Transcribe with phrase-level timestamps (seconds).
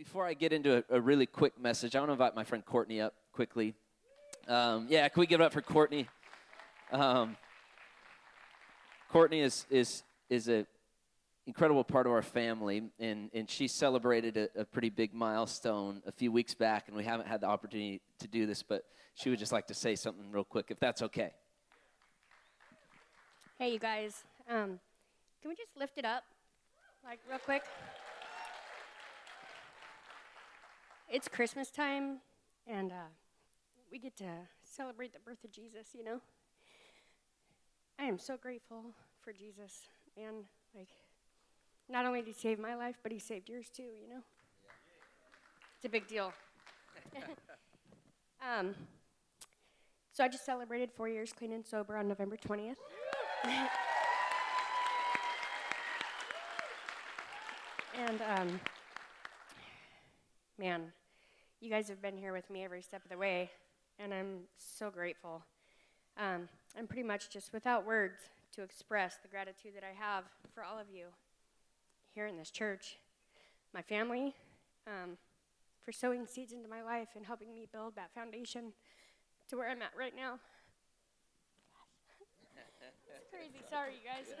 [0.00, 2.64] before I get into a, a, really quick message, I want to invite my friend
[2.64, 3.74] Courtney up quickly.
[4.48, 6.08] Um, yeah, can we give it up for Courtney?
[6.90, 7.36] Um,
[9.10, 10.64] Courtney is is is a
[11.46, 16.12] incredible part of our family, and and she celebrated a, a, pretty big milestone a
[16.12, 18.84] few weeks back, and we haven't had the opportunity to do this, but
[19.16, 21.32] she would just like to say something real quick, if that's okay.
[23.58, 24.80] Hey, you guys, um,
[25.42, 26.24] can we just lift it up,
[27.04, 27.64] like real quick?
[31.10, 32.18] It's Christmas time,
[32.68, 33.10] and uh,
[33.90, 34.30] we get to
[34.62, 36.20] celebrate the birth of Jesus, you know?
[37.98, 40.44] I am so grateful for Jesus, and
[40.74, 40.86] like,
[41.88, 44.20] not only did he save my life, but he saved yours too, you know?
[45.76, 46.32] It's a big deal.
[48.40, 48.76] um,
[50.12, 52.76] so I just celebrated four years clean and sober on November 20th.
[57.98, 58.60] and um,
[60.56, 60.92] man,
[61.60, 63.50] you guys have been here with me every step of the way,
[63.98, 65.42] and I'm so grateful.
[66.16, 70.64] Um, I'm pretty much just without words to express the gratitude that I have for
[70.64, 71.06] all of you
[72.14, 72.96] here in this church,
[73.74, 74.34] my family,
[74.86, 75.18] um,
[75.82, 78.72] for sowing seeds into my life and helping me build that foundation
[79.48, 80.38] to where I'm at right now.
[83.14, 83.62] it's crazy.
[83.70, 84.24] Sorry, you guys.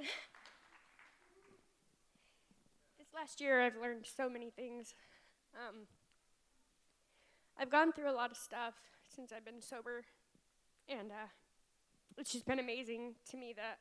[2.98, 4.94] this last year, I've learned so many things.
[5.54, 5.86] Um,
[7.60, 8.72] I've gone through a lot of stuff
[9.14, 10.02] since I've been sober,
[10.88, 11.28] and uh,
[12.16, 13.78] it's just been amazing to me that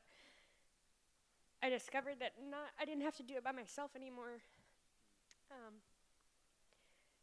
[1.63, 4.43] I discovered that not I didn't have to do it by myself anymore.
[5.49, 5.75] Um,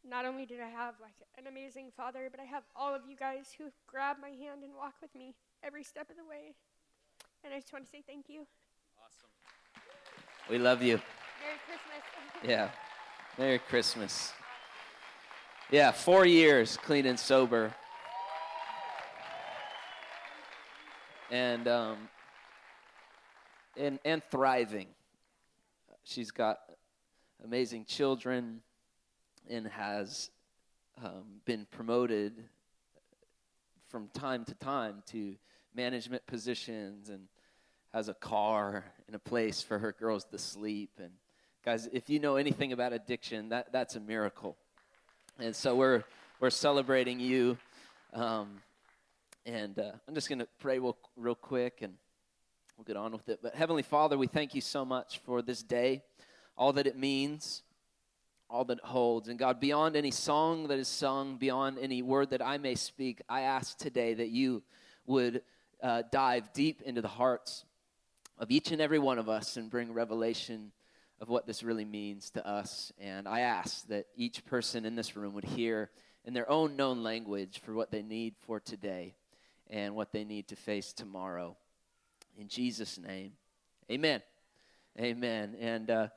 [0.03, 3.15] not only did I have like an amazing father, but I have all of you
[3.15, 6.55] guys who grab my hand and walk with me every step of the way.
[7.43, 8.47] And I just want to say thank you.
[8.97, 9.29] Awesome.
[10.49, 10.99] We love you.
[11.39, 12.03] Merry Christmas.
[12.49, 12.69] yeah.
[13.37, 14.33] Merry Christmas.
[15.69, 17.75] Yeah, four years clean and sober.
[21.29, 21.97] And, um,
[23.75, 24.87] and, and thriving.
[26.05, 26.59] She's got
[27.43, 28.61] amazing children
[29.49, 30.29] and has
[31.03, 32.45] um, been promoted
[33.89, 35.35] from time to time to
[35.75, 37.27] management positions and
[37.93, 40.91] has a car and a place for her girls to sleep.
[40.97, 41.11] And
[41.65, 44.55] guys, if you know anything about addiction, that, that's a miracle.
[45.39, 46.03] And so we're,
[46.39, 47.59] we're celebrating you.
[48.11, 48.59] Um,
[49.45, 51.93] and uh, I'm just going to pray real, real quick and
[52.75, 53.39] we'll get on with it.
[53.43, 56.01] But Heavenly Father, we thank you so much for this day,
[56.57, 57.61] all that it means,
[58.49, 59.27] all that it holds.
[59.27, 63.21] And God, beyond any song that is sung, beyond any word that I may speak,
[63.29, 64.63] I ask today that you
[65.05, 65.43] would
[65.83, 67.63] uh, dive deep into the hearts
[68.39, 70.71] of each and every one of us and bring revelation
[71.19, 72.91] of what this really means to us.
[72.99, 75.89] And I ask that each person in this room would hear
[76.25, 79.15] in their own known language for what they need for today
[79.69, 81.55] and what they need to face tomorrow.
[82.37, 83.31] In Jesus' name,
[83.91, 84.21] amen.
[84.99, 85.55] Amen.
[85.59, 86.07] And uh,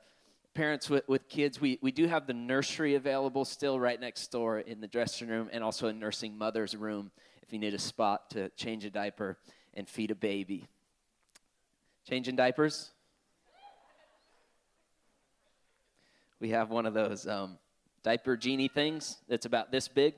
[0.53, 4.59] parents with, with kids, we, we do have the nursery available still right next door
[4.59, 8.29] in the dressing room and also a nursing mother's room if you need a spot
[8.31, 9.37] to change a diaper
[9.73, 10.67] and feed a baby.
[12.07, 12.91] Changing diapers?
[16.41, 17.59] We have one of those um,
[18.03, 20.15] diaper genie things that's about this big,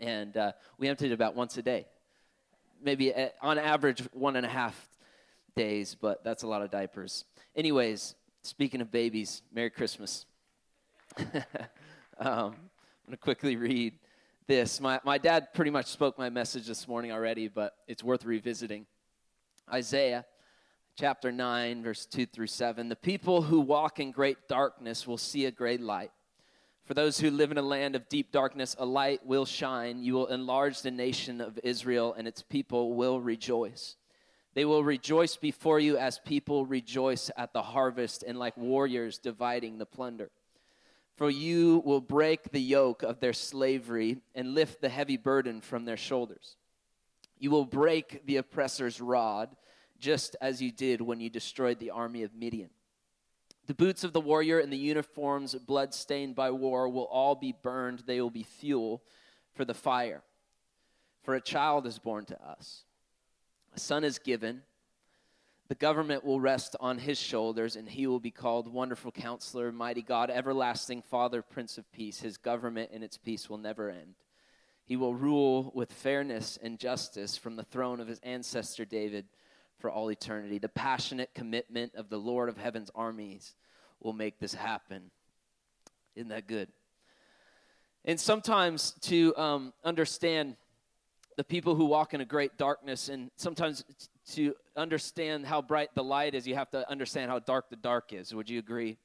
[0.00, 1.86] and uh, we empty it about once a day.
[2.82, 4.88] Maybe uh, on average, one and a half
[5.54, 7.24] days, but that's a lot of diapers.
[7.54, 10.26] Anyways, speaking of babies, Merry Christmas.
[11.18, 11.26] um,
[12.18, 12.52] I'm
[13.06, 13.94] going to quickly read
[14.48, 14.80] this.
[14.80, 18.84] My, my dad pretty much spoke my message this morning already, but it's worth revisiting.
[19.72, 20.24] Isaiah
[21.00, 22.90] chapter 9, verse 2 through 7.
[22.90, 26.10] The people who walk in great darkness will see a great light.
[26.84, 30.04] For those who live in a land of deep darkness, a light will shine.
[30.04, 33.96] You will enlarge the nation of Israel, and its people will rejoice.
[34.52, 39.78] They will rejoice before you as people rejoice at the harvest, and like warriors dividing
[39.78, 40.30] the plunder.
[41.16, 45.86] For you will break the yoke of their slavery and lift the heavy burden from
[45.86, 46.56] their shoulders.
[47.38, 49.56] You will break the oppressor's rod
[50.00, 52.70] just as you did when you destroyed the army of Midian.
[53.66, 58.00] The boots of the warrior and the uniforms blood-stained by war will all be burned.
[58.00, 59.02] They will be fuel
[59.54, 60.22] for the fire.
[61.22, 62.84] For a child is born to us,
[63.74, 64.62] a son is given.
[65.68, 70.02] The government will rest on his shoulders, and he will be called Wonderful Counselor, Mighty
[70.02, 72.20] God, Everlasting Father, Prince of Peace.
[72.20, 74.14] His government and its peace will never end.
[74.84, 79.26] He will rule with fairness and justice from the throne of his ancestor David
[79.80, 80.58] for all eternity.
[80.58, 83.54] The passionate commitment of the Lord of heaven's armies
[84.00, 85.10] will make this happen.
[86.14, 86.68] Isn't that good?
[88.04, 90.56] And sometimes to um, understand
[91.36, 93.84] the people who walk in a great darkness, and sometimes
[94.32, 98.12] to understand how bright the light is, you have to understand how dark the dark
[98.12, 98.34] is.
[98.34, 98.98] Would you agree?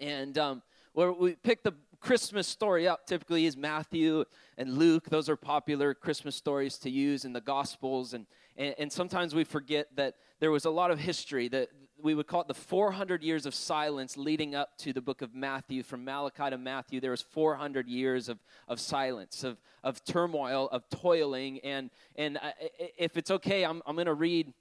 [0.00, 0.62] And um,
[0.92, 4.24] where we pick the Christmas story up typically is Matthew
[4.56, 5.10] and Luke.
[5.10, 8.14] Those are popular Christmas stories to use in the Gospels.
[8.14, 8.26] And,
[8.56, 11.68] and, and sometimes we forget that there was a lot of history that
[12.02, 15.34] we would call it the 400 years of silence leading up to the book of
[15.34, 15.82] Matthew.
[15.82, 20.88] From Malachi to Matthew, there was 400 years of, of silence, of, of turmoil, of
[20.88, 21.60] toiling.
[21.60, 22.54] And, and I,
[22.96, 24.54] if it's okay, I'm, I'm going to read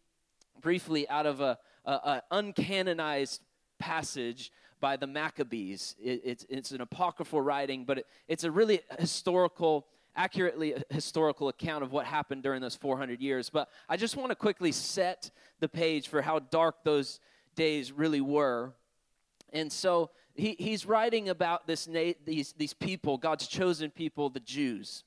[0.61, 3.39] briefly out of a, a, a uncanonized
[3.79, 5.95] passage by the Maccabees.
[6.01, 11.83] It, it's, it's an apocryphal writing, but it, it's a really historical, accurately historical account
[11.83, 13.49] of what happened during those 400 years.
[13.49, 17.19] But I just want to quickly set the page for how dark those
[17.55, 18.73] days really were.
[19.51, 24.39] And so he, he's writing about this na- these, these people, God's chosen people, the
[24.39, 25.03] Jews.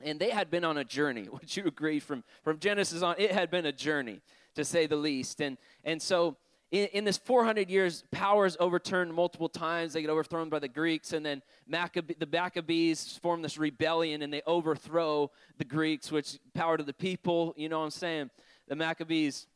[0.00, 1.28] And they had been on a journey.
[1.32, 2.00] Would you agree?
[2.00, 4.20] From, from Genesis on, it had been a journey,
[4.54, 5.40] to say the least.
[5.40, 6.36] And, and so
[6.72, 9.92] in, in, this 400 years, power is overturned multiple times.
[9.92, 14.42] They get overthrown by the Greeks, and then the Maccabees form this rebellion and they
[14.46, 18.30] overthrow the Greeks, which power to the people, you know what I'm saying?
[18.66, 19.46] The Maccabees.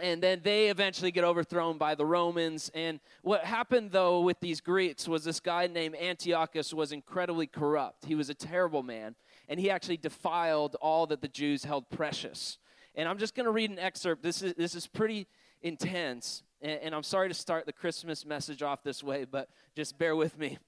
[0.00, 2.70] And then they eventually get overthrown by the Romans.
[2.74, 8.06] And what happened, though, with these Greeks was this guy named Antiochus was incredibly corrupt.
[8.06, 9.14] He was a terrible man,
[9.48, 12.58] and he actually defiled all that the Jews held precious.
[12.94, 14.22] And I'm just going to read an excerpt.
[14.22, 15.26] This is, this is pretty
[15.62, 16.42] intense.
[16.60, 20.14] And, and I'm sorry to start the Christmas message off this way, but just bear
[20.16, 20.58] with me.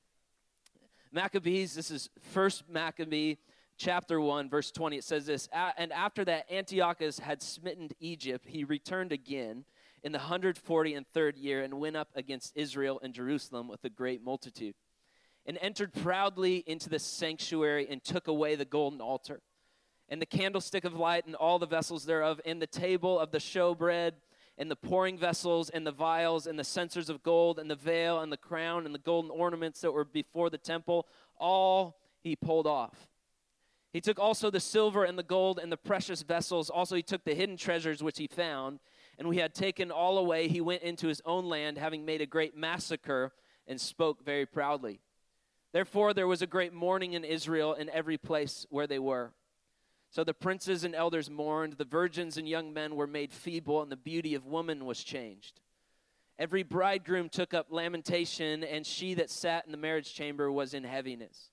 [1.12, 3.36] Maccabees, this is First Maccabee
[3.76, 8.62] chapter 1 verse 20 it says this and after that antiochus had smitten egypt he
[8.62, 9.64] returned again
[10.04, 13.90] in the 140 and third year and went up against israel and jerusalem with a
[13.90, 14.76] great multitude
[15.44, 19.40] and entered proudly into the sanctuary and took away the golden altar
[20.08, 23.38] and the candlestick of light and all the vessels thereof and the table of the
[23.38, 24.12] showbread
[24.56, 28.20] and the pouring vessels and the vials and the censers of gold and the veil
[28.20, 31.06] and the crown and the golden ornaments that were before the temple,
[31.38, 33.08] all he pulled off.
[33.92, 36.68] He took also the silver and the gold and the precious vessels.
[36.68, 38.80] Also, he took the hidden treasures which he found.
[39.18, 40.48] And we had taken all away.
[40.48, 43.32] He went into his own land, having made a great massacre,
[43.68, 45.00] and spoke very proudly.
[45.72, 49.32] Therefore, there was a great mourning in Israel in every place where they were.
[50.14, 53.90] So the princes and elders mourned, the virgins and young men were made feeble, and
[53.90, 55.60] the beauty of woman was changed.
[56.38, 60.84] Every bridegroom took up lamentation, and she that sat in the marriage chamber was in
[60.84, 61.50] heaviness.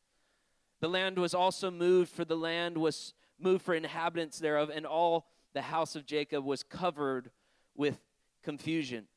[0.80, 5.25] The land was also moved, for the land was moved for inhabitants thereof, and all
[5.54, 7.31] the house of Jacob was covered
[7.75, 7.98] with
[8.44, 9.08] confusion.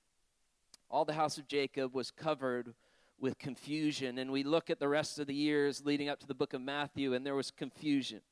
[0.88, 2.72] All the house of Jacob was covered
[3.20, 4.16] with confusion.
[4.16, 6.62] And we look at the rest of the years leading up to the book of
[6.62, 8.22] Matthew, and there was confusion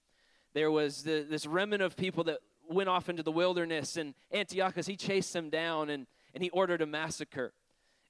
[0.55, 2.39] there was the, this remnant of people that
[2.69, 6.83] went off into the wilderness, and Antiochus, he chased them down and, and he ordered
[6.83, 7.53] a massacre.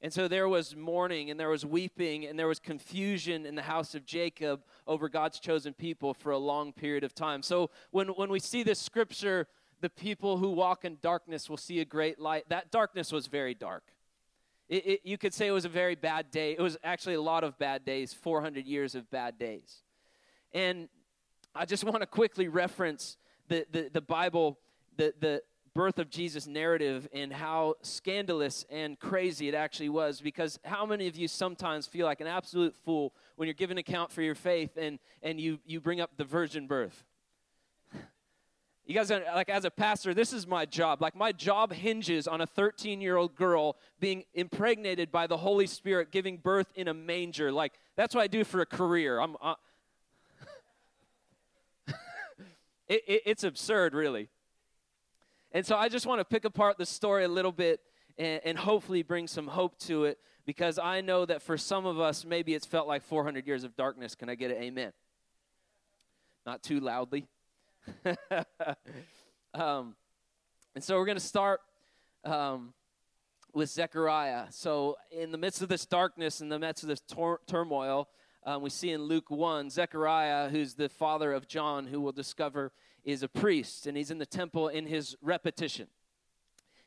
[0.03, 3.62] And so there was mourning and there was weeping and there was confusion in the
[3.62, 7.41] house of Jacob over God's chosen people for a long period of time.
[7.41, 9.47] So when, when we see this scripture,
[9.81, 12.49] the people who walk in darkness will see a great light.
[12.49, 13.85] That darkness was very dark.
[14.69, 16.53] It, it, you could say it was a very bad day.
[16.53, 19.83] It was actually a lot of bad days, 400 years of bad days.
[20.53, 20.89] And
[21.55, 23.19] I just want to quickly reference
[23.49, 24.59] the, the, the Bible,
[24.97, 25.43] the, the
[25.75, 30.23] birth of Jesus narrative, and how scandalous and crazy it actually was.
[30.23, 34.11] Because how many of you sometimes feel like an absolute fool when you're giving account
[34.11, 37.05] for your faith and, and you, you bring up the virgin birth?
[38.85, 41.01] You guys, are, like, as a pastor, this is my job.
[41.01, 45.69] Like, my job hinges on a 13 year old girl being impregnated by the Holy
[45.69, 47.53] Spirit, giving birth in a manger.
[47.53, 49.21] Like, that's what I do for a career.
[49.21, 49.55] I'm, uh,
[52.93, 54.29] It, it, it's absurd, really.
[55.53, 57.81] And so I just want to pick apart the story a little bit
[58.19, 61.99] and, and, hopefully bring some hope to it because I know that for some of
[61.99, 64.15] us, maybe it's felt like 400 years of darkness.
[64.15, 64.93] Can I get an amen?
[66.44, 67.27] Not too loudly.
[69.55, 69.94] um,
[70.75, 71.61] and so we're going to start
[72.27, 72.75] um,
[73.55, 74.49] with Zechariah.
[74.51, 78.11] So, in the midst of this darkness, in the midst of this tor- turmoil,
[78.44, 82.72] um, we see in Luke 1, Zechariah, who's the father of John, who we'll discover
[83.05, 85.89] is a priest, and he's in the temple in his repetition.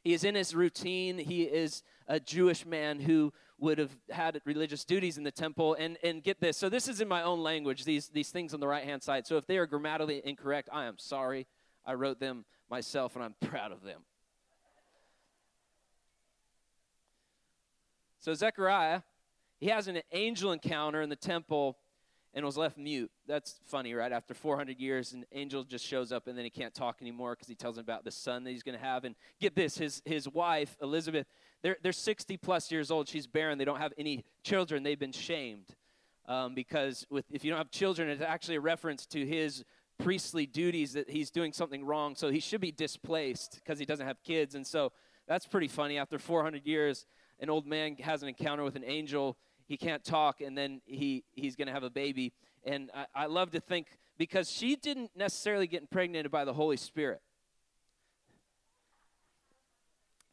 [0.03, 1.17] He is in his routine.
[1.17, 5.75] He is a Jewish man who would have had religious duties in the temple.
[5.79, 8.59] And, and get this so, this is in my own language, these, these things on
[8.59, 9.25] the right hand side.
[9.25, 11.47] So, if they are grammatically incorrect, I am sorry.
[11.85, 14.01] I wrote them myself, and I'm proud of them.
[18.19, 19.01] So, Zechariah
[19.59, 21.77] he has an angel encounter in the temple,
[22.35, 23.09] and was left mute.
[23.27, 24.11] That's funny, right?
[24.11, 27.47] After 400 years, an angel just shows up and then he can't talk anymore because
[27.47, 29.05] he tells him about the son that he's going to have.
[29.05, 31.25] And get this his, his wife, Elizabeth,
[31.63, 33.07] they're, they're 60 plus years old.
[33.07, 33.57] She's barren.
[33.57, 34.83] They don't have any children.
[34.83, 35.67] They've been shamed
[36.27, 39.63] um, because with, if you don't have children, it's actually a reference to his
[39.97, 42.15] priestly duties that he's doing something wrong.
[42.15, 44.55] So he should be displaced because he doesn't have kids.
[44.55, 44.91] And so
[45.25, 45.97] that's pretty funny.
[45.97, 47.05] After 400 years,
[47.39, 49.37] an old man has an encounter with an angel
[49.67, 52.33] he can't talk, and then he, he's going to have a baby.
[52.63, 53.87] And I, I love to think
[54.17, 57.21] because she didn't necessarily get impregnated by the Holy Spirit.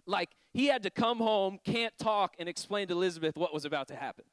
[0.05, 3.89] Like, he had to come home, can't talk, and explain to Elizabeth what was about
[3.89, 4.25] to happen.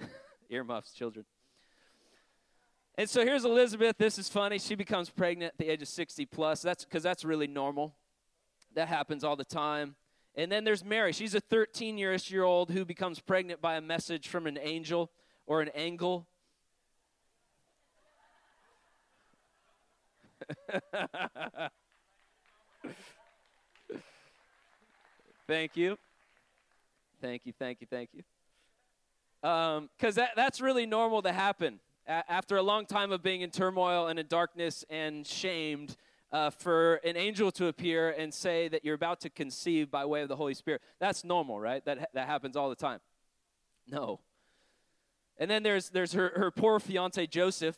[0.50, 1.24] Earmuffs, children.
[2.98, 3.96] And so here's Elizabeth.
[3.96, 4.58] This is funny.
[4.58, 6.62] She becomes pregnant at the age of 60 plus.
[6.62, 7.94] That's because that's really normal.
[8.74, 9.94] That happens all the time.
[10.34, 11.12] And then there's Mary.
[11.12, 15.10] She's a 13 year old who becomes pregnant by a message from an angel
[15.46, 16.26] or an angle.
[25.46, 25.98] thank you.
[27.20, 28.22] Thank you, thank you, thank you.
[29.42, 31.78] Because um, that, that's really normal to happen.
[32.08, 35.96] A- after a long time of being in turmoil and in darkness and shamed,
[36.32, 40.22] uh, for an angel to appear and say that you're about to conceive by way
[40.22, 40.80] of the Holy Spirit.
[40.98, 41.84] That's normal, right?
[41.84, 43.00] That, that happens all the time.
[43.86, 44.20] No.
[45.38, 47.76] And then there's, there's her, her poor fiance, Joseph.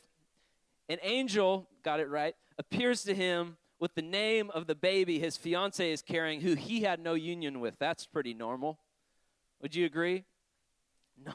[0.88, 5.36] An angel, got it right, appears to him with the name of the baby his
[5.36, 7.78] fiance is carrying, who he had no union with.
[7.78, 8.78] That's pretty normal.
[9.62, 10.24] Would you agree?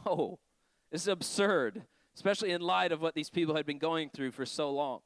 [0.06, 0.40] No.
[0.92, 1.84] This is absurd,
[2.16, 5.02] especially in light of what these people had been going through for so long.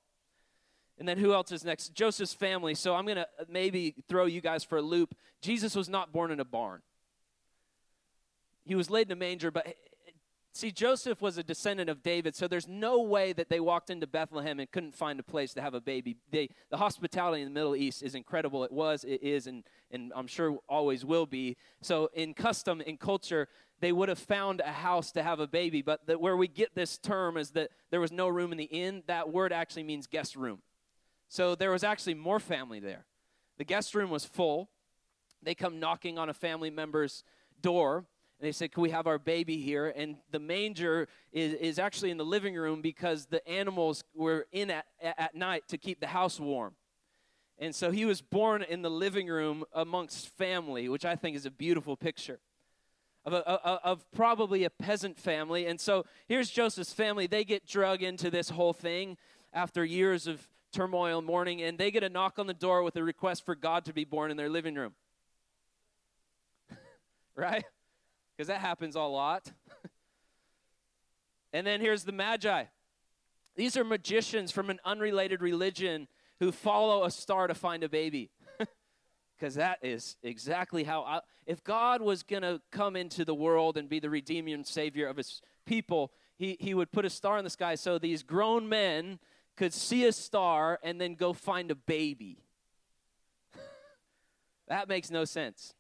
[1.00, 1.94] And then who else is next?
[1.94, 2.76] Joseph's family.
[2.76, 5.16] So I'm going to maybe throw you guys for a loop.
[5.42, 6.82] Jesus was not born in a barn.
[8.66, 9.76] He was laid in a manger, but
[10.54, 14.08] see, Joseph was a descendant of David, so there's no way that they walked into
[14.08, 16.16] Bethlehem and couldn't find a place to have a baby.
[16.32, 18.64] They, the hospitality in the Middle East is incredible.
[18.64, 21.58] It was, it is, and, and I'm sure always will be.
[21.82, 23.50] So, in custom, in culture,
[23.82, 26.74] they would have found a house to have a baby, but the, where we get
[26.74, 29.04] this term is that there was no room in the inn.
[29.08, 30.62] That word actually means guest room.
[31.34, 33.06] So there was actually more family there.
[33.58, 34.70] The guest room was full.
[35.42, 37.24] They come knocking on a family member's
[37.60, 39.92] door and they said, Can we have our baby here?
[39.96, 44.70] And the manger is, is actually in the living room because the animals were in
[44.70, 46.76] at, at night to keep the house warm.
[47.58, 51.48] And so he was born in the living room amongst family, which I think is
[51.48, 52.42] a beautiful picture
[53.26, 53.50] of, a,
[53.84, 55.66] of probably a peasant family.
[55.66, 57.26] And so here's Joseph's family.
[57.26, 59.18] They get drug into this whole thing
[59.52, 63.04] after years of turmoil mourning, and they get a knock on the door with a
[63.04, 64.94] request for God to be born in their living room.
[67.36, 67.64] right?
[68.36, 69.52] Because that happens a lot.
[71.54, 72.66] and then here's the Magi.
[73.56, 76.08] These are magicians from an unrelated religion
[76.40, 78.32] who follow a star to find a baby.
[79.36, 83.76] Because that is exactly how, I, if God was going to come into the world
[83.76, 87.38] and be the Redeemer and Savior of his people, he, he would put a star
[87.40, 89.20] in the sky so these grown men
[89.56, 92.44] could see a star and then go find a baby.
[94.68, 95.74] that makes no sense.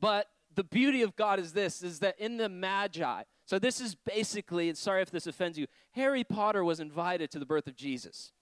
[0.00, 3.94] But the beauty of God is this is that in the Magi, so this is
[3.94, 7.76] basically, and sorry if this offends you, Harry Potter was invited to the birth of
[7.76, 8.32] Jesus.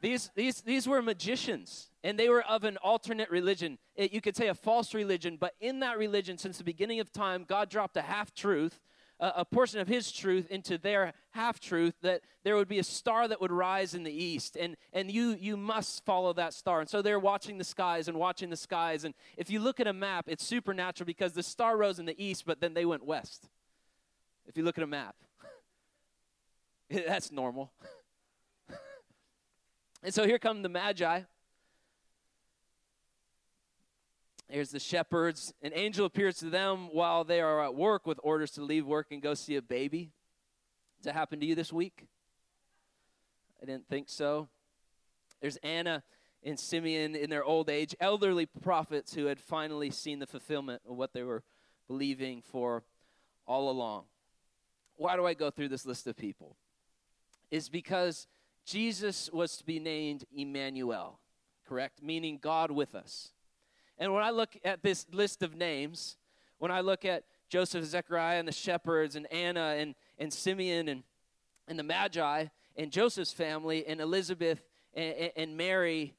[0.00, 3.78] These, these, these were magicians, and they were of an alternate religion.
[3.96, 7.12] It, you could say a false religion, but in that religion, since the beginning of
[7.12, 8.80] time, God dropped a half truth
[9.20, 12.84] a, a portion of his truth into their half truth that there would be a
[12.84, 14.56] star that would rise in the east.
[14.56, 16.80] And and you you must follow that star.
[16.80, 19.04] And so they're watching the skies and watching the skies.
[19.04, 22.22] And if you look at a map it's supernatural because the star rose in the
[22.22, 23.48] east but then they went west.
[24.46, 25.16] If you look at a map
[26.90, 27.72] that's normal.
[30.02, 31.20] And so here come the magi
[34.50, 35.54] Here's the shepherds.
[35.62, 39.12] An angel appears to them while they are at work with orders to leave work
[39.12, 40.10] and go see a baby.
[40.98, 42.08] Does that happen to you this week?
[43.62, 44.48] I didn't think so.
[45.40, 46.02] There's Anna
[46.42, 50.96] and Simeon in their old age, elderly prophets who had finally seen the fulfillment of
[50.96, 51.44] what they were
[51.86, 52.82] believing for
[53.46, 54.04] all along.
[54.96, 56.56] Why do I go through this list of people?
[57.52, 58.26] Is because
[58.66, 61.20] Jesus was to be named Emmanuel,
[61.68, 62.02] correct?
[62.02, 63.32] Meaning God with us.
[64.00, 66.16] And when I look at this list of names,
[66.58, 71.02] when I look at Joseph, Zechariah, and the shepherds, and Anna, and, and Simeon, and,
[71.68, 74.62] and the Magi, and Joseph's family, and Elizabeth,
[74.94, 76.14] and, and Mary,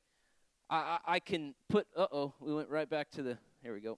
[0.69, 3.81] I, I, I can put, uh oh, we went right back to the, here we
[3.81, 3.97] go.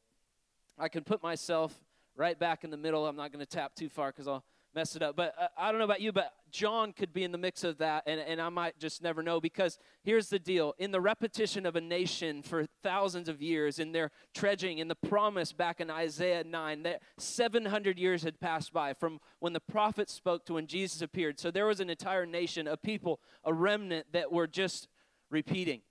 [0.79, 1.77] I can put myself
[2.15, 3.05] right back in the middle.
[3.05, 4.43] I'm not going to tap too far because I'll
[4.75, 5.15] mess it up.
[5.15, 7.77] But uh, I don't know about you, but John could be in the mix of
[7.79, 10.73] that, and, and I might just never know because here's the deal.
[10.77, 14.95] In the repetition of a nation for thousands of years, in their trudging, in the
[14.95, 20.09] promise back in Isaiah 9, that 700 years had passed by from when the prophet
[20.09, 21.39] spoke to when Jesus appeared.
[21.39, 24.87] So there was an entire nation, a people, a remnant that were just
[25.29, 25.81] repeating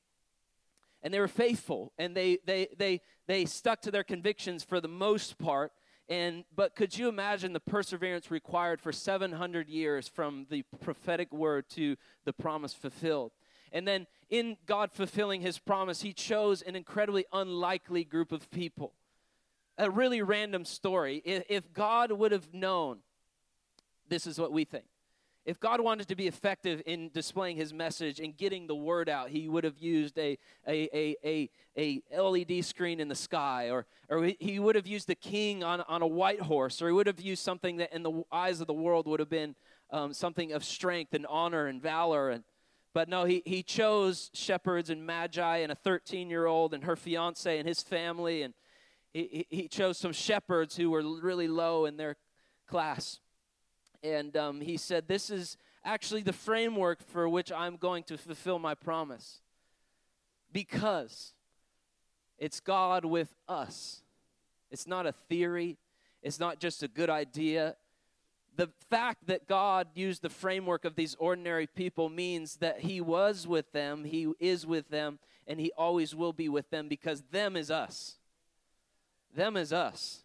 [1.03, 4.89] and they were faithful and they they they they stuck to their convictions for the
[4.89, 5.73] most part
[6.09, 11.69] and but could you imagine the perseverance required for 700 years from the prophetic word
[11.71, 13.33] to the promise fulfilled?
[13.73, 18.93] And then in God fulfilling his promise, he chose an incredibly unlikely group of people.
[19.79, 21.23] A really random story.
[21.25, 22.99] If God would have known,
[24.09, 24.85] this is what we think.
[25.45, 29.29] If God wanted to be effective in displaying his message and getting the word out,
[29.29, 33.87] he would have used a, a, a, a, a LED screen in the sky, or,
[34.09, 37.09] or he would have used a king on, on a white horse, or he would
[37.09, 39.57] have used something that in the eyes of the world would have been
[39.91, 42.31] um, something of strength and honor and valor.
[42.31, 42.45] And,
[42.95, 46.95] but no, he, he chose shepherds and magi and a 13 year old and her
[46.95, 48.43] fiance and his family.
[48.43, 48.55] And
[49.13, 52.15] he, he chose some shepherds who were really low in their
[52.69, 53.19] class
[54.03, 58.59] and um, he said, This is actually the framework for which I'm going to fulfill
[58.59, 59.41] my promise.
[60.53, 61.33] Because
[62.39, 64.03] it's God with us.
[64.71, 65.79] It's not a theory,
[66.23, 67.77] it's not just a good idea.
[68.55, 73.47] The fact that God used the framework of these ordinary people means that He was
[73.47, 77.57] with them, He is with them, and He always will be with them because them
[77.57, 78.17] is us.
[79.35, 80.22] Them is us.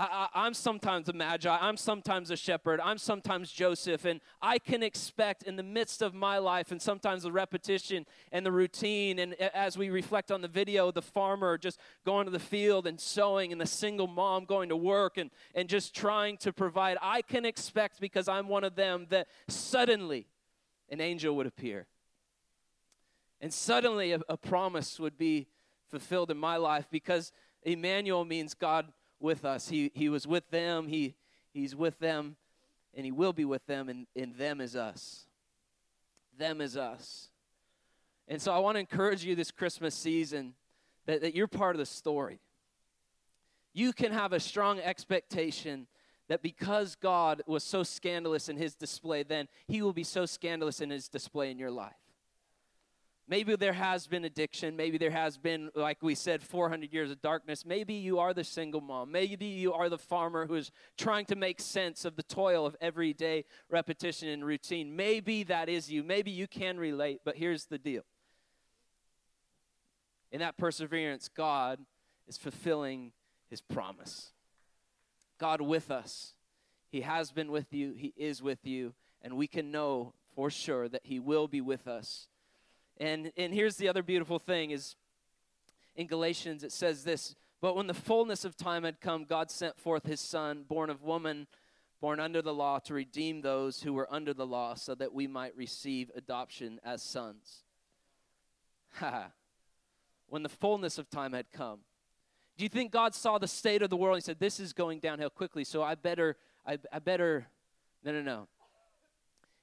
[0.00, 4.82] I, am sometimes a magi, I'm sometimes a shepherd, I'm sometimes Joseph, and I can
[4.82, 9.34] expect in the midst of my life and sometimes the repetition and the routine, and
[9.34, 13.52] as we reflect on the video, the farmer just going to the field and sowing,
[13.52, 17.44] and the single mom going to work and, and just trying to provide, I can
[17.44, 20.28] expect because I'm one of them that suddenly
[20.88, 21.86] an angel would appear.
[23.38, 25.48] And suddenly a, a promise would be
[25.90, 28.86] fulfilled in my life because Emmanuel means God
[29.20, 29.68] with us.
[29.68, 31.14] He, he was with them, he,
[31.52, 32.36] He's with them,
[32.94, 35.26] and He will be with them, and, and them is us.
[36.38, 37.28] Them is us.
[38.28, 40.54] And so I want to encourage you this Christmas season
[41.06, 42.40] that, that you're part of the story.
[43.72, 45.86] You can have a strong expectation
[46.28, 50.80] that because God was so scandalous in his display then, he will be so scandalous
[50.80, 51.92] in his display in your life.
[53.30, 54.74] Maybe there has been addiction.
[54.74, 57.64] Maybe there has been, like we said, 400 years of darkness.
[57.64, 59.12] Maybe you are the single mom.
[59.12, 62.74] Maybe you are the farmer who is trying to make sense of the toil of
[62.80, 64.96] everyday repetition and routine.
[64.96, 66.02] Maybe that is you.
[66.02, 68.02] Maybe you can relate, but here's the deal.
[70.32, 71.78] In that perseverance, God
[72.26, 73.12] is fulfilling
[73.48, 74.32] his promise.
[75.38, 76.34] God with us.
[76.88, 80.88] He has been with you, He is with you, and we can know for sure
[80.88, 82.26] that He will be with us
[83.00, 84.94] and, and here's the other beautiful thing is
[85.96, 89.78] in Galatians it says this, but when the fullness of time had come, God sent
[89.78, 91.46] forth his son, born of woman,
[92.00, 95.26] born under the law, to redeem those who were under the law, so that we
[95.26, 97.64] might receive adoption as sons.
[98.94, 99.30] Ha.
[100.28, 101.80] when the fullness of time had come.
[102.56, 105.00] Do you think God saw the state of the world he said, This is going
[105.00, 106.36] downhill quickly, so I better,
[106.66, 107.46] I, I better,
[108.04, 108.48] no, no, no.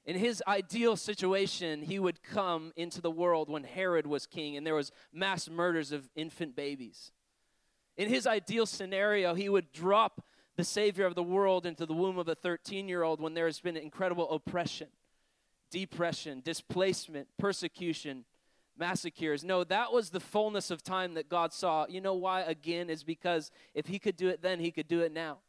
[0.08, 4.65] In his ideal situation, he would come into the world when Herod was king and
[4.65, 7.12] there was mass murders of infant babies.
[7.98, 12.17] In his ideal scenario, he would drop the savior of the world into the womb
[12.17, 14.88] of a 13-year-old when there has been incredible oppression,
[15.72, 18.24] depression, displacement, persecution,
[18.78, 19.43] massacres.
[19.43, 21.86] No, that was the fullness of time that God saw.
[21.89, 25.02] You know why again is because if he could do it then, he could do
[25.02, 25.39] it now.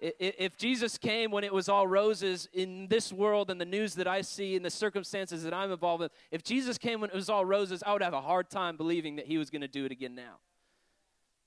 [0.00, 4.08] If Jesus came when it was all roses in this world and the news that
[4.08, 7.30] I see and the circumstances that I'm involved in, if Jesus came when it was
[7.30, 9.84] all roses, I would have a hard time believing that he was going to do
[9.84, 10.38] it again now.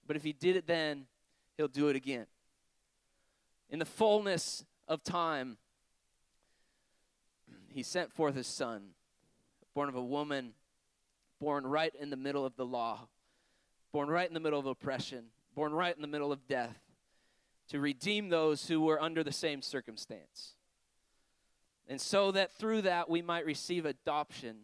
[0.07, 1.07] But if he did it then,
[1.57, 2.25] he'll do it again.
[3.69, 5.57] In the fullness of time,
[7.67, 8.91] he sent forth his son,
[9.75, 10.53] born of a woman,
[11.41, 13.10] born right in the middle of the law,
[13.91, 16.79] born right in the middle of oppression, born right in the middle of death
[17.69, 20.53] to redeem those who were under the same circumstance.
[21.88, 24.58] And so that through that we might receive adoption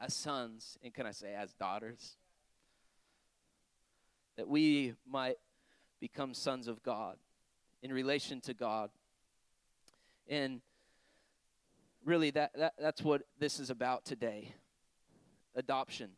[0.00, 2.16] as sons, and can I say as daughters?
[4.36, 5.36] That we might
[6.00, 7.16] become sons of God
[7.82, 8.90] in relation to God.
[10.28, 10.60] And
[12.04, 14.52] really that, that that's what this is about today.
[15.54, 16.10] Adoption.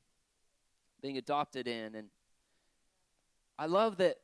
[1.01, 2.09] Being adopted in and
[3.59, 4.19] I love that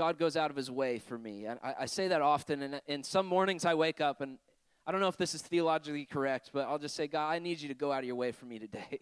[0.00, 1.46] God goes out of his way for me.
[1.46, 4.38] I, I say that often, and, and some mornings I wake up, and
[4.86, 7.60] I don't know if this is theologically correct, but I'll just say, God, I need
[7.60, 9.00] you to go out of your way for me today.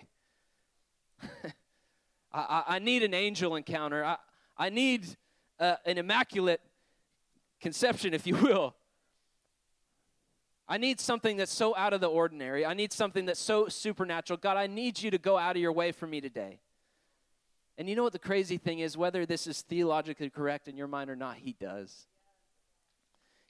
[2.32, 4.04] I, I, need an angel encounter.
[4.04, 4.16] I,
[4.56, 5.06] I need
[5.60, 6.60] uh, an immaculate
[7.60, 8.74] conception, if you will.
[10.68, 12.66] I need something that's so out of the ordinary.
[12.66, 14.40] I need something that's so supernatural.
[14.42, 16.58] God, I need you to go out of your way for me today.
[17.78, 18.96] And you know what the crazy thing is?
[18.96, 22.08] Whether this is theologically correct in your mind or not, He does.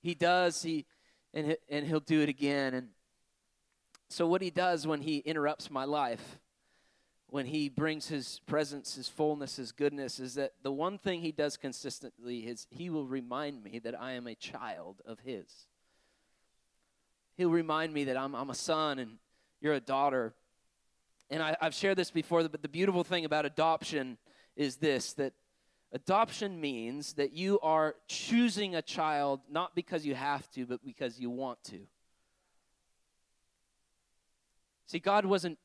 [0.03, 0.63] He does.
[0.63, 0.85] He
[1.33, 2.75] and and He'll do it again.
[2.75, 2.89] And
[4.11, 6.41] so what He does when He interrupts my life,
[7.31, 11.33] when He brings His presence, His fullness, His goodness, is that the one thing He
[11.33, 15.67] does consistently is He will remind me that I am a child of His.
[17.39, 19.13] He'll remind me that I'm, I'm a son and
[19.63, 20.35] you're a daughter.
[21.31, 24.19] And I, I've shared this before, but the beautiful thing about adoption
[24.57, 25.35] is this that
[25.93, 31.19] adoption means that you are choosing a child not because you have to, but because
[31.19, 31.81] you want to.
[34.87, 35.59] See, God wasn't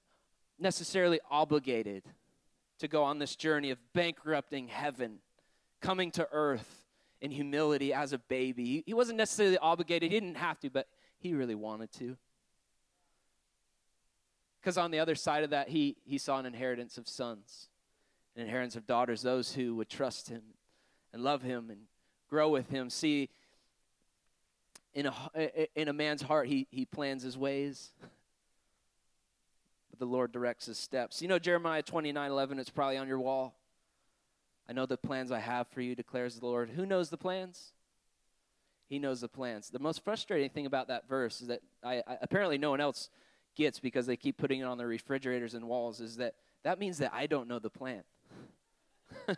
[0.59, 2.03] necessarily obligated
[2.79, 5.19] to go on this journey of bankrupting heaven,
[5.81, 6.83] coming to earth
[7.21, 8.83] in humility as a baby.
[8.85, 10.87] He wasn't necessarily obligated, he didn't have to, but
[11.19, 12.17] he really wanted to.
[14.63, 17.67] Because on the other side of that, he, he saw an inheritance of sons,
[18.37, 20.41] an inheritance of daughters, those who would trust him
[21.11, 21.81] and love him and
[22.29, 22.89] grow with him.
[22.89, 23.29] See,
[24.93, 27.89] in a, in a man's heart, he, he plans his ways,
[29.89, 31.21] but the Lord directs his steps.
[31.21, 33.55] You know, Jeremiah 29 11, it's probably on your wall.
[34.69, 36.69] I know the plans I have for you, declares the Lord.
[36.69, 37.73] Who knows the plans?
[38.87, 39.71] He knows the plans.
[39.71, 43.09] The most frustrating thing about that verse is that I, I, apparently no one else
[43.55, 46.97] gets because they keep putting it on their refrigerators and walls is that that means
[46.99, 48.03] that I don't know the plan.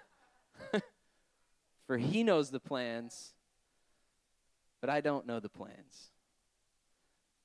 [1.88, 3.34] For he knows the plans,
[4.82, 6.12] but I don't know the plans.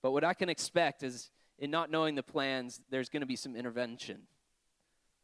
[0.02, 3.36] But what I can expect is in not knowing the plans, there's going to be
[3.36, 4.22] some intervention.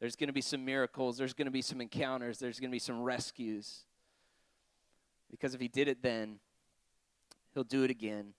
[0.00, 1.16] There's going to be some miracles.
[1.16, 2.38] There's going to be some encounters.
[2.38, 3.84] There's going to be some rescues.
[5.30, 6.38] Because if he did it then,
[7.56, 8.34] He'll do it again.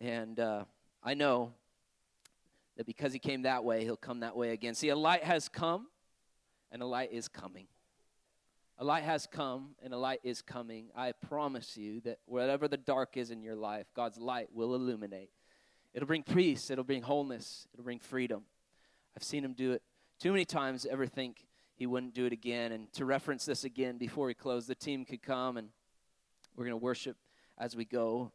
[0.00, 0.64] And uh,
[1.02, 1.52] I know
[2.76, 4.74] that because he came that way, he'll come that way again.
[4.74, 5.88] See, a light has come,
[6.70, 7.66] and a light is coming.
[8.78, 10.86] A light has come, and a light is coming.
[10.96, 15.30] I promise you that whatever the dark is in your life, God's light will illuminate.
[15.94, 18.44] It'll bring peace, it'll bring wholeness, it'll bring freedom.
[19.16, 19.82] I've seen him do it
[20.22, 22.70] too many times ever think he wouldn't do it again.
[22.70, 25.70] And to reference this again before we close, the team could come and
[26.54, 27.16] we're going to worship
[27.58, 28.30] as we go.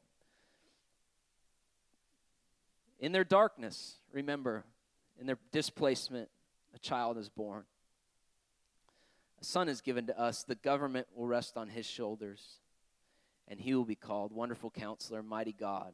[3.00, 4.66] In their darkness, remember,
[5.20, 6.30] in their displacement,
[6.74, 7.64] a child is born.
[9.40, 10.44] A son is given to us.
[10.44, 12.60] The government will rest on his shoulders,
[13.48, 15.94] and he will be called Wonderful Counselor, Mighty God,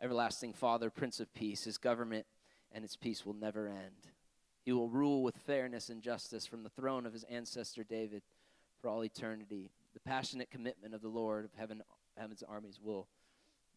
[0.00, 1.64] Everlasting Father, Prince of Peace.
[1.64, 2.26] His government
[2.70, 4.12] and its peace will never end.
[4.64, 8.22] He will rule with fairness and justice from the throne of his ancestor David
[8.80, 9.70] for all eternity.
[9.94, 11.82] The passionate commitment of the Lord of heaven
[12.16, 13.08] heaven's armies will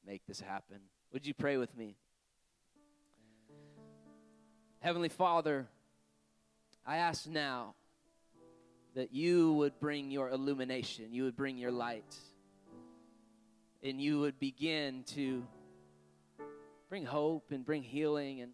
[0.06, 0.78] make this happen.
[1.14, 1.96] Would you pray with me?
[4.82, 5.68] Heavenly Father,
[6.88, 7.76] I ask now
[8.96, 12.16] that you would bring your illumination, you would bring your light,
[13.84, 15.46] and you would begin to
[16.90, 18.42] bring hope and bring healing.
[18.42, 18.54] And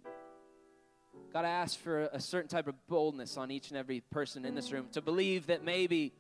[1.32, 4.54] God, I ask for a certain type of boldness on each and every person in
[4.54, 6.12] this room to believe that maybe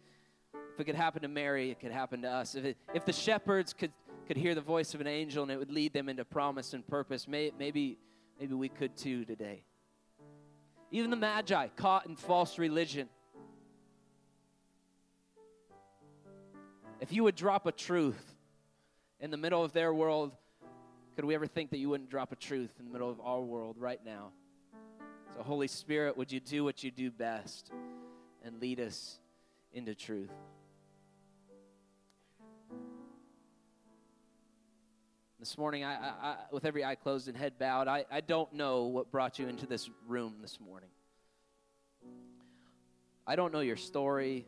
[0.53, 2.55] if it could happen to Mary, it could happen to us.
[2.55, 3.91] If, it, if the shepherds could,
[4.25, 6.87] could hear the voice of an angel and it would lead them into promise and
[6.87, 7.97] purpose, may, maybe,
[8.39, 9.63] maybe we could too today.
[10.91, 13.10] Even the Magi caught in false religion.
[17.00, 18.36] If you would drop a truth
[19.19, 20.32] in the middle of their world,
[21.15, 23.41] could we ever think that you wouldn't drop a truth in the middle of our
[23.41, 24.32] world right now?
[25.36, 27.71] So, Holy Spirit, would you do what you do best
[28.43, 29.19] and lead us
[29.73, 30.32] into truth?
[35.47, 38.83] This morning, I, I, with every eye closed and head bowed, I, I don't know
[38.88, 40.89] what brought you into this room this morning.
[43.25, 44.45] I don't know your story.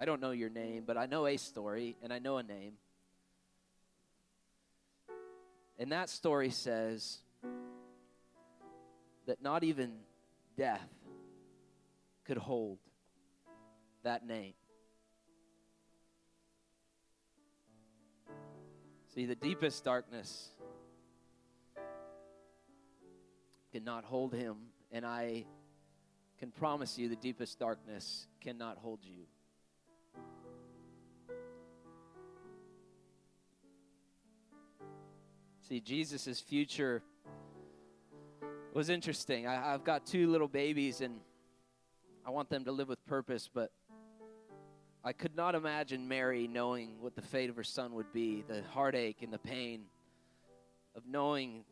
[0.00, 2.72] I don't know your name, but I know a story and I know a name.
[5.78, 7.18] And that story says
[9.28, 9.92] that not even
[10.56, 10.88] death
[12.24, 12.78] could hold
[14.02, 14.54] that name.
[19.14, 20.48] See, the deepest darkness
[23.70, 24.56] cannot hold him,
[24.90, 25.44] and I
[26.40, 29.26] can promise you the deepest darkness cannot hold you.
[35.60, 37.00] See, Jesus' future
[38.72, 39.46] was interesting.
[39.46, 41.20] I, have got two little babies, and
[42.26, 43.70] I want them to live with purpose, but
[45.06, 48.62] I could not imagine Mary knowing what the fate of her son would be the
[48.72, 49.82] heartache and the pain
[50.96, 51.64] of knowing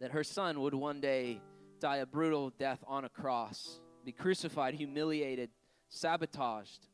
[0.00, 1.40] that her son would one day
[1.80, 5.48] die a brutal death on a cross, be crucified, humiliated,
[5.88, 6.86] sabotaged.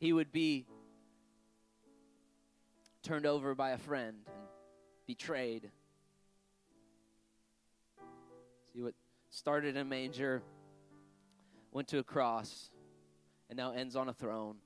[0.00, 0.66] He would be
[3.04, 4.46] turned over by a friend and
[5.06, 5.70] betrayed.
[8.74, 8.94] See what
[9.30, 10.42] started in a manger,
[11.70, 12.71] went to a cross,
[13.52, 14.56] and now ends on a throne.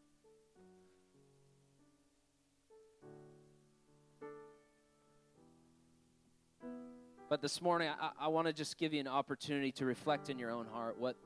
[7.29, 10.39] But this morning, I, I want to just give you an opportunity to reflect in
[10.39, 11.17] your own heart what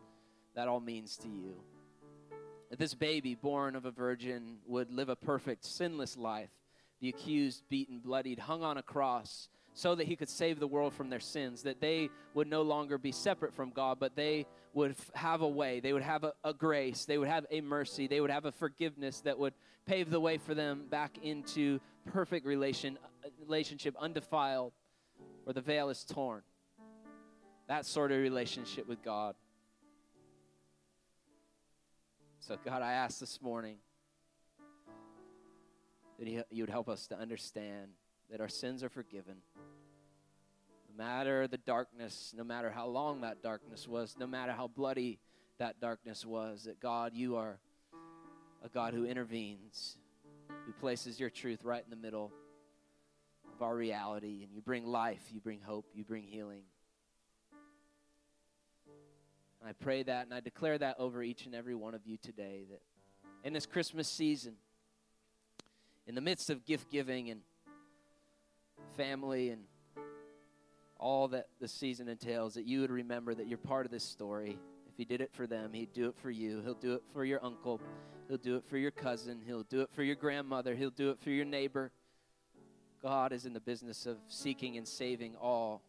[0.55, 1.57] that all means to you.
[2.70, 6.49] That this baby, born of a virgin, would live a perfect, sinless life,
[6.99, 10.93] be accused, beaten, bloodied, hung on a cross, so that he could save the world
[10.93, 14.93] from their sins, that they would no longer be separate from God, but they would
[14.93, 18.07] f- have a way, they would have a, a, grace, they would have a mercy,
[18.07, 19.55] they would have a forgiveness that would
[19.87, 21.81] pave the way for them back into
[22.13, 24.73] perfect relation, uh, relationship, undefiled,
[25.45, 26.43] where the veil is torn.
[27.69, 29.35] That sort of relationship with God.
[32.41, 33.77] So, God, I ask this morning
[36.19, 37.93] that you would help us to understand
[38.31, 39.37] that our sins are forgiven.
[40.88, 45.19] No matter the darkness, no matter how long that darkness was, no matter how bloody
[45.59, 47.59] that darkness was, that God, you are
[48.64, 49.97] a God who intervenes,
[50.66, 52.33] who places your truth right in the middle
[53.55, 56.62] of our reality, and you bring life, you bring hope, you bring healing.
[59.61, 62.16] And I pray that and I declare that over each and every one of you
[62.16, 62.81] today that
[63.45, 64.55] in this Christmas season,
[66.07, 67.40] in the midst of gift giving and
[69.01, 69.63] family and
[70.99, 74.59] all that the season entails, that you would remember that you're part of this story.
[74.89, 76.61] If he did it for them, he'd do it for you.
[76.63, 77.81] He'll do it for your uncle.
[78.29, 79.41] He'll do it for your cousin.
[79.47, 80.75] He'll do it for your grandmother.
[80.75, 81.91] He'll do it for your neighbor.
[83.03, 85.81] God is in the business of seeking and saving all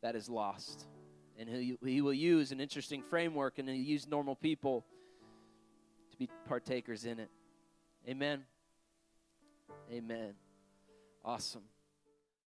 [0.00, 0.86] that is lost.
[1.38, 4.86] And he, he will use an interesting framework and he'll use normal people
[6.10, 7.28] to be partakers in it.
[8.08, 8.44] Amen.
[9.92, 10.32] Amen.
[11.22, 11.62] Awesome.